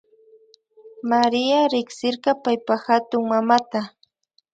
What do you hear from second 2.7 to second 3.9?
hatunmamata